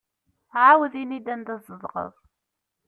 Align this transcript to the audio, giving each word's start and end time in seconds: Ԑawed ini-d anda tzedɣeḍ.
Ԑawed 0.61 0.93
ini-d 1.01 1.27
anda 1.33 1.55
tzedɣeḍ. 1.59 2.13